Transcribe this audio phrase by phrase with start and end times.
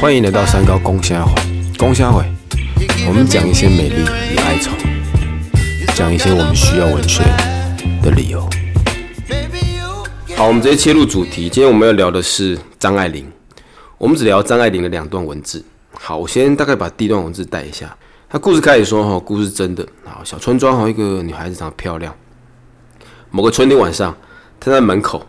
[0.00, 1.34] 欢迎来到三高公虾会，
[1.76, 2.24] 公虾会，
[3.06, 4.02] 我们讲一些美丽
[4.32, 4.70] 与哀愁，
[5.94, 7.22] 讲一些我们需要文学
[8.02, 8.40] 的理由。
[10.36, 11.50] 好，我们直接切入主题。
[11.50, 13.30] 今天我们要聊的是张爱玲。
[13.98, 15.62] 我们只聊张爱玲的两段文字。
[15.92, 17.94] 好，我先大概把第一段文字带一下。
[18.30, 22.14] 他故事开始说哈，故事真的好，小村庄哈，一个女孩子长得漂亮。
[23.30, 24.16] 某个春天晚上，
[24.58, 25.26] 她在门口，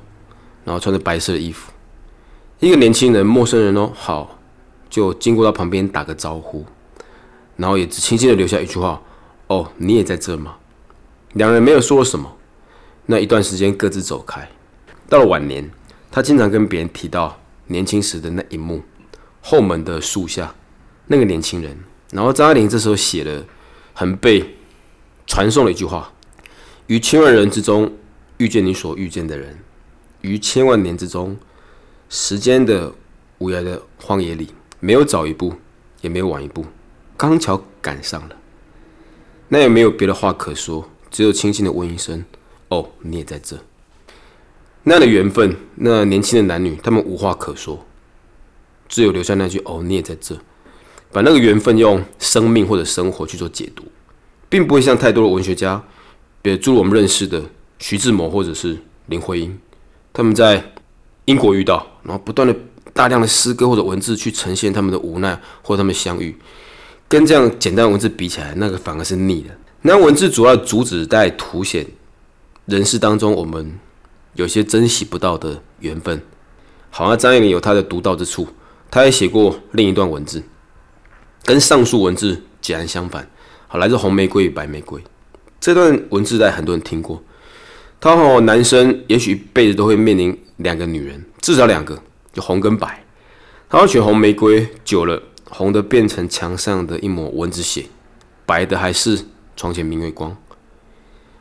[0.64, 1.72] 然后穿着白色的衣服，
[2.60, 4.40] 一个年轻人，陌生人哦，好，
[4.90, 6.66] 就经过到旁边打个招呼，
[7.56, 9.02] 然后也只轻轻的留下一句话
[9.48, 10.58] ：“哦，你也在这吗？”
[11.34, 12.36] 两人没有说什么。
[13.06, 14.50] 那一段时间各自走开。
[15.08, 15.72] 到了晚年，
[16.12, 17.40] 他经常跟别人提到。
[17.72, 18.82] 年轻时的那一幕，
[19.42, 20.56] 后门的树下，
[21.06, 21.78] 那个年轻人。
[22.12, 23.46] 然后张爱玲这时候写了
[23.94, 24.56] 很被
[25.28, 26.12] 传颂的一句话
[26.88, 27.94] ：“于千万人之中
[28.38, 29.60] 遇见你所遇见的人，
[30.22, 31.38] 于千万年之中，
[32.10, 32.92] 时间的
[33.38, 35.54] 无涯的荒野里，没有早一步，
[36.02, 36.66] 也没有晚一步，
[37.16, 38.36] 刚巧赶上了。
[39.48, 42.26] 那也没有别的话可说，只有轻轻的问一声
[42.70, 43.58] ：‘哦，你也在这。’”
[44.84, 47.86] 那样的缘分，那年轻的男女，他们无话可说，
[48.88, 50.36] 只有留下那句“哦，你也在这”，
[51.14, 53.84] 把那个缘分用生命或者生活去做解读，
[54.50, 55.84] 并不会像太多的文学家，
[56.42, 57.44] 比如我们认识的
[57.78, 59.60] 徐志摩或者是林徽因，
[60.12, 60.74] 他们在
[61.30, 62.56] 英国遇到，然后不断的
[62.94, 66.36] 大量的诗歌或者文字去呈现他们的无奈或他们相遇，
[67.08, 69.50] 跟这样简单文字比起来，那个反而是腻的。
[69.84, 71.86] 那文字主要主旨在凸显
[72.66, 73.80] 人世当中我们。
[74.36, 76.22] 有些珍惜不到的缘分，
[76.92, 78.48] 好像张爱玲有她的独到之处。
[78.90, 80.42] 她也写过另一段文字，
[81.44, 83.28] 跟上述文字截然相反。
[83.68, 85.04] 好，来自红玫瑰与白玫瑰
[85.60, 87.22] 这段文字，在很多人听过。
[88.02, 93.04] 他和男生也许一辈子都会面临两个女人，至少两个，就红跟白。
[93.70, 97.86] 他要选红玫瑰，久了红的变成墙上的一抹蚊子血，
[98.46, 100.36] 白的还是床前明月光。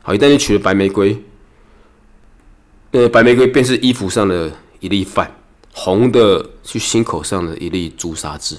[0.01, 1.23] 好，一旦你娶了白玫瑰。
[2.91, 5.31] 那，白玫瑰便是衣服上的一粒饭，
[5.73, 8.57] 红的是心口上的一粒朱砂痣。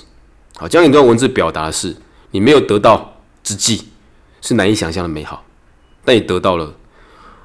[0.56, 1.94] 好，这样一段文字表达的是
[2.30, 3.88] 你没有得到之际
[4.40, 5.44] 是难以想象的美好，
[6.04, 6.74] 但你得到了，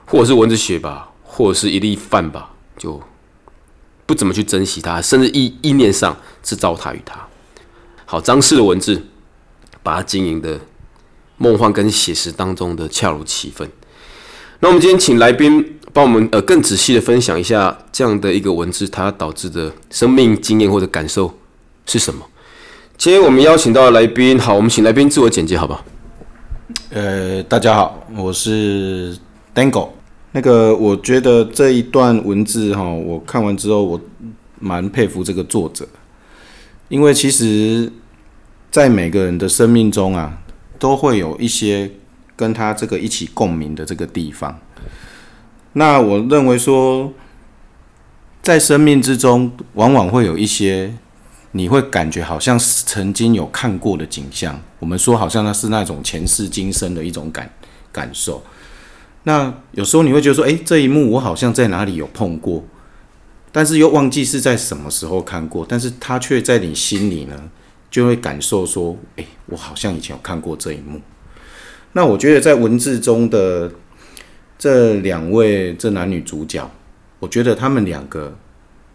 [0.06, 3.02] 或者是蚊子血吧，或者是一粒饭吧，就
[4.06, 7.20] 不怎么去珍惜它，甚至意意念上是糟蹋于它。
[8.06, 9.06] 好，张氏的文字
[9.84, 10.60] 把它经营的
[11.38, 13.70] 梦幻跟写实当中的恰如其分。
[14.60, 15.72] 那我们今天请来宾。
[15.94, 21.34] 帮我们呃更仔细的分享一下这样的一个文字，它导致的生命经验或者感受
[21.86, 22.22] 是什么？
[22.98, 25.86] 今天我们邀请到来宾，好，我们请来宾自我简介，好不好？
[26.90, 29.18] 呃，大家好，我是
[29.56, 29.90] Dango。
[30.34, 34.02] 那个，我觉得这一段文字哈，我看完之后，我
[34.60, 35.88] 蛮佩服这个作者，
[36.90, 37.90] 因为其实，
[38.70, 40.40] 在每个人的生命中啊，
[40.78, 41.90] 都会有一些
[42.36, 44.60] 跟他这个一起共鸣的这个地方。
[45.72, 47.14] 那我认为说，
[48.42, 50.94] 在生命之中，往往会有一些
[51.52, 54.60] 你会感觉好像是曾经有看过的景象。
[54.80, 57.50] 我们说好像那是那种前世今生的一种感
[57.94, 58.44] 感受。
[59.26, 62.64] 那有时候你会觉得说，诶，这一幕我好像在哪里有碰过，
[63.52, 65.64] 但是又忘记是在什么时候看过。
[65.70, 67.50] 但是它却在你心里呢，
[67.92, 71.02] 就会感受说，诶，我好像以前有看过这一幕。
[71.92, 73.72] 那我觉得在文字中的。
[74.58, 76.72] 这两位这男女主角，
[77.20, 78.34] 我觉得他们两个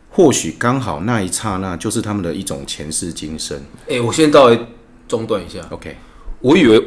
[0.09, 3.63] 或许刚好那一刹那就是他们的一种前世今生。
[3.87, 4.59] 哎，我先稍微
[5.07, 5.61] 中断一下。
[5.69, 5.95] OK，
[6.41, 6.83] 我以为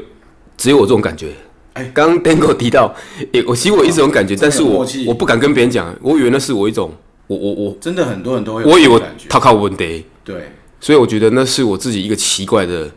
[0.58, 1.34] 只有我这种感觉。
[1.74, 2.94] 哎，刚刚 Dango 提到，
[3.34, 6.92] 哎，我其实我一直有感觉，但是我我不敢跟别人讲，我以为那是我一种，
[7.28, 10.06] 我我我真的很多人都会，我以为他靠问题。
[10.24, 12.90] 对，所以我觉得那是我自己一个奇怪的。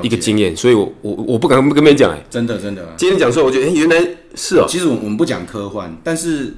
[0.00, 2.94] 一个经验，所以我我我不敢跟别人讲哎，真的真的。
[2.96, 4.00] 今天讲出来，我觉得哎，原来
[4.36, 4.64] 是哦。
[4.68, 6.54] 其实我们不讲科幻，但是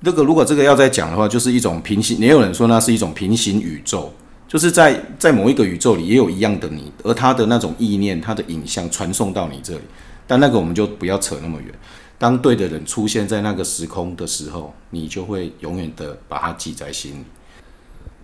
[0.00, 2.18] 那个如果这个要再讲的话，就是一种平行。
[2.18, 4.12] 也有人说那是一种平行宇宙，
[4.46, 9.80] 就是在在某一个宇宙里也有一样的你，而他的那种意念、他的影像传送到你这里。
[10.26, 11.72] 但那个我们就不要扯那么远。
[12.18, 17.24] 当对的人出现在那个时空的时候，你就会永远的把它记在心里。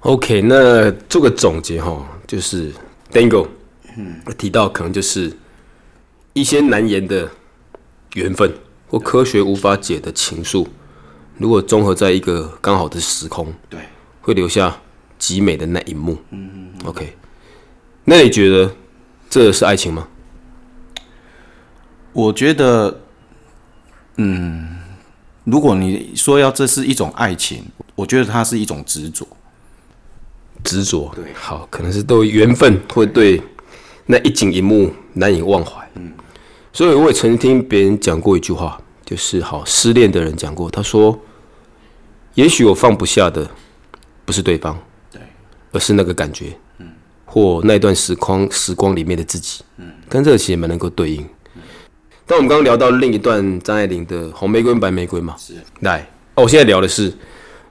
[0.00, 2.72] OK，那做个总结哈，就是
[3.12, 3.46] Dango。
[3.96, 5.31] 嗯，提到可能就是
[6.32, 7.31] 一些难言的
[8.14, 8.50] 缘分
[8.88, 10.66] 或科学无法解的情愫，
[11.37, 13.81] 如果综合在一个刚好的时空，对，
[14.22, 14.81] 会留下
[15.19, 16.16] 极美的那一幕。
[16.31, 16.72] 嗯嗯。
[16.87, 17.14] OK，
[18.06, 18.75] 那你觉得
[19.28, 20.08] 这是爱情吗？
[22.12, 23.00] 我觉得，
[24.17, 24.79] 嗯，
[25.44, 27.64] 如果你说要这是一种爱情，
[27.94, 29.26] 我觉得它是一种执着。
[30.62, 33.43] 执着，对，好，可能是都缘分，会对。
[34.06, 35.88] 那一景一幕难以忘怀。
[35.94, 36.12] 嗯，
[36.73, 41.19] 所以我也曾听别人讲过一句话，就是好失恋的人讲过，他说
[42.35, 43.49] ：“也许我放不下的
[44.25, 44.76] 不是对方，
[45.11, 45.20] 对，
[45.73, 46.88] 而是那个感觉，嗯，
[47.25, 51.26] 或那段时光时光里面的自己，嗯，跟这个其实蛮能够对应。
[52.26, 57.12] 但我们刚刚聊到另一段张爱玲的《红玫瑰白玫瑰》嘛，是，来，哦，我现在聊的是，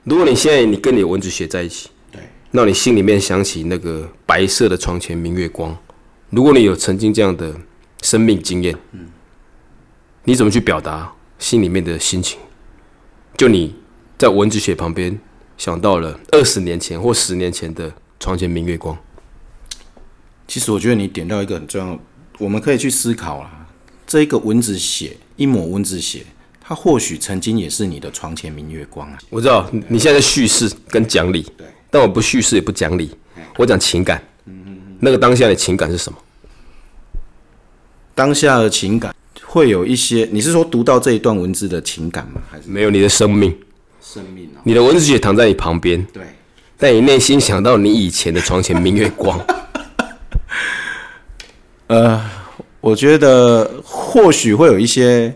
[0.04, 1.88] 如果你现在你跟你的蚊子血在一起。
[2.10, 2.20] 对，
[2.50, 5.76] 那你心里面想起那个白色的床前明月光。
[6.30, 7.54] 如果你有曾经这样的
[8.02, 9.06] 生命经验，嗯，
[10.24, 12.38] 你怎么去表达心里面的心情？
[13.36, 13.74] 就你
[14.18, 15.18] 在蚊子血旁边
[15.56, 18.96] 想到了二十年前或十年前的床前明月光。
[20.46, 21.98] 其实我觉得你点到一个很重要，
[22.38, 23.61] 我们可以去思考啊，
[24.12, 26.22] 这一个蚊子血，一抹蚊子血，
[26.60, 29.18] 它或许曾经也是你的床前明月光啊。
[29.30, 31.40] 我知道你现在在叙事跟讲理。
[31.56, 31.66] 对。
[31.90, 33.10] 但我不叙事也不讲理，
[33.56, 34.22] 我讲情感。
[35.00, 36.18] 那个当下的情感是什么？
[38.14, 39.14] 当下的情感
[39.46, 42.42] 会有一些，你是说读到这一段文字的情感吗？
[42.50, 43.56] 还是没有你的生命？
[44.02, 44.60] 生命啊！
[44.64, 46.06] 你的文字血躺在你旁边。
[46.12, 46.22] 对。
[46.76, 49.40] 但你内心想到你以前的床前明月光。
[51.88, 52.22] 呃，
[52.82, 55.32] 我觉得或许会有一些，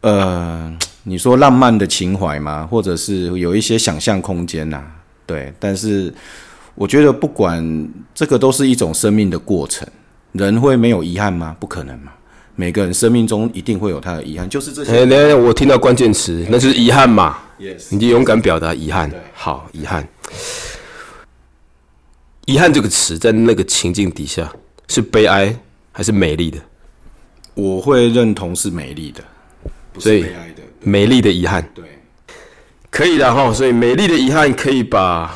[0.00, 2.66] 呃，你说浪漫的情怀吗？
[2.66, 4.82] 或者是有一些想象空间呐？
[5.26, 6.12] 对，但是
[6.74, 9.86] 我觉得不管这个都是一种生命的过程，
[10.32, 11.54] 人会没有遗憾吗？
[11.60, 12.10] 不可能嘛！
[12.56, 14.92] 每个人生命中一定会有他的遗憾，就是这些。
[14.92, 17.38] 哎，等下我听到关键词，那就是遗憾嘛。
[17.60, 19.12] Yes，你就勇敢表达遗憾。
[19.34, 20.08] 好，遗憾。
[22.46, 24.50] 遗憾这个词在那个情境底下
[24.88, 25.54] 是悲哀
[25.94, 26.58] 还是美丽的？
[27.54, 29.22] 我会认同是美丽的，
[29.92, 30.62] 不是悲哀的。
[30.80, 31.66] 美丽的遗憾。
[31.72, 31.84] 对。
[32.90, 35.32] 可以的哈，所以美丽的遗憾可以把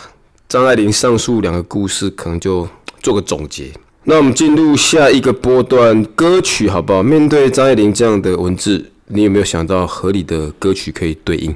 [0.48, 2.68] 张爱玲上述两个故事可能就
[3.02, 3.70] 做个总结。
[4.04, 7.02] 那我们进入下一个波段歌曲，好不好？
[7.02, 11.54] 面对张爱玲这样的文字，你有没有想到合理的歌曲可以对应？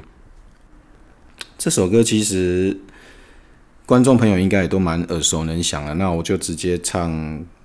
[1.57, 2.77] 这首歌其实
[3.85, 7.09] 观众朋友应该也都蛮耳熟能详了，那我就直接唱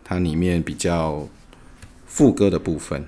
[0.08, 1.28] 它里面比较
[2.06, 3.04] 副歌的部分。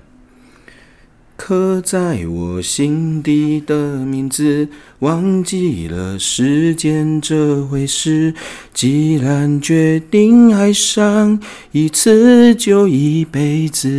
[1.35, 4.69] 刻在我心底的名字，
[4.99, 8.35] 忘记了时间这回事。
[8.75, 13.89] 既然决定爱上一次，就一辈子。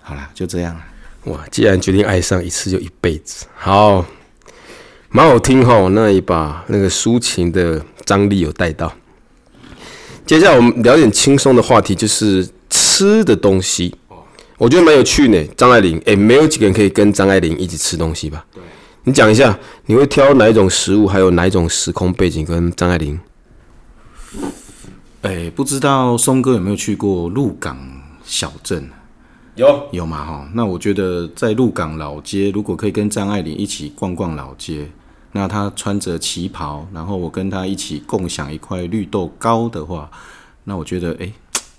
[0.00, 0.84] 好了，就这样了。
[1.32, 3.46] 哇，既然决定爱上一次，就一辈子。
[3.56, 4.06] 好，
[5.08, 8.94] 蛮好听哈，那一把那个抒情的张力有带到。
[10.26, 13.94] 接下来我们聊点轻松的话题，就是吃的东西。
[14.58, 18.44] 我觉得蛮有趣呢，张爱玲，哎，没有几个人可以跟张爱玲一起吃东西吧？
[18.52, 18.60] 对，
[19.04, 19.56] 你讲一下，
[19.86, 23.20] 你会挑哪一种食物，还有哪一种时空背景跟张爱玲？
[25.22, 27.78] 哎，不知道松哥有没有去过鹿港
[28.24, 28.90] 小镇？
[29.54, 30.48] 有，有嘛哈？
[30.54, 34.90] 那我觉得在鹿港老街，如果可以跟张爱玲一起逛逛老街，
[35.36, 40.10] 那他穿着旗袍，然后我跟他一起共享一块绿豆糕的话，
[40.64, 41.30] 那我觉得，哎，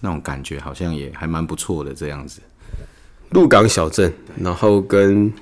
[0.02, 2.40] 那种感觉好像也还蛮不错的，这样子。
[3.32, 5.34] 鹿港小镇，然后跟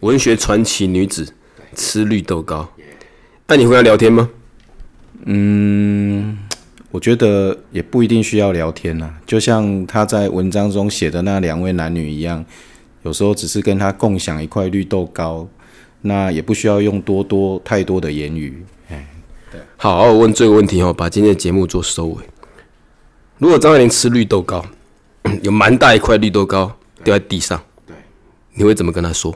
[0.00, 1.34] 文学传奇女子
[1.74, 2.68] 吃绿豆糕。
[3.46, 4.28] 那你会要聊天吗？
[5.26, 6.38] 嗯，
[6.90, 9.14] 我觉得也不一定需要聊天呐。
[9.26, 12.44] 就像他在文章中写的那两位男女一样，
[13.02, 15.46] 有时候只是跟他共享一块绿豆糕，
[16.02, 18.64] 那也不需要用多多太多的言语。
[18.90, 19.06] 哎，
[19.50, 19.60] 对。
[19.76, 22.24] 好，我问这个问题哦，把今天的节目做收尾。
[23.38, 24.64] 如果张爱玲吃绿豆糕，
[25.42, 26.76] 有蛮大一块绿豆糕。
[27.04, 27.94] 掉在地上，对，
[28.54, 29.32] 你会怎么跟他说？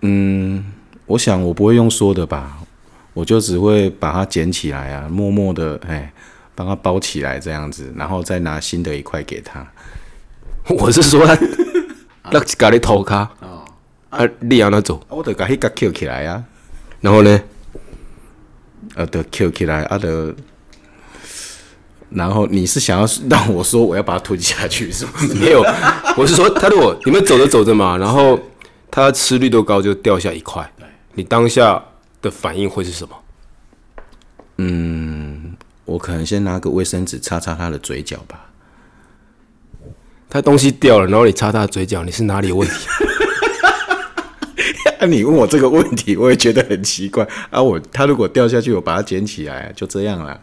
[0.00, 0.64] 嗯，
[1.06, 2.58] 我想我不会用说的吧，
[3.14, 6.12] 我就只会把它捡起来啊，默默的哎，
[6.56, 9.64] 帮他包起来这样子，然后再拿新的一块给他。
[10.76, 11.24] 我是说，
[12.32, 13.51] 那咖喱头卡哦，
[14.12, 16.44] 啊，你让他走，我得把迄个 Q 起来啊，
[17.00, 17.40] 然后呢，
[18.94, 20.34] 啊，得 Q 起来啊，得。
[22.10, 25.32] 然后你是想要让我说我要把它吞下去是不是？
[25.40, 25.64] 没有，
[26.14, 28.38] 我是说他如果你们走着走着嘛，然后
[28.90, 30.70] 他吃绿豆糕就掉下一块，
[31.14, 31.82] 你当下
[32.20, 33.16] 的反应会是什么？
[34.58, 38.50] 嗯，我可能先拿个卫生纸擦擦他的嘴角吧。
[40.28, 42.74] 他东西掉了，然后你擦他的嘴角，你是哪里有问题？
[45.02, 47.60] 那你问我这个问题，我也觉得很奇怪啊。
[47.60, 50.40] 我他如果掉下去，我把它捡起来，就这样了。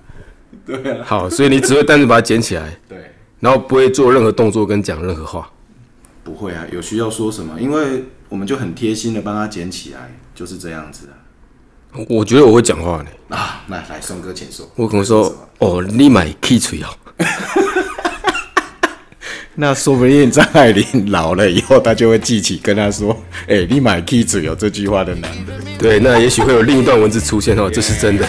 [0.66, 2.98] 对啊，好，所以你只会单纯把它捡起来， 对，
[3.40, 5.50] 然后不会做任何动作跟讲任何话，
[6.26, 7.58] 不会啊，有需要说什么？
[7.58, 11.08] 因为我们就很贴心的帮他捡起来，就是这样子
[12.10, 13.06] 我觉得我会讲话呢。
[13.30, 14.70] 啊，来来，松哥请说。
[14.76, 16.88] 我可能说：“哦，你买 K 锤哦。
[19.62, 28.26] 那说不定张爱玲老了以后，她就会记起跟她说：“哎、你买 K 嘴有这句话的男人。”对，那也许会有另一段文字出现哦，这是真的。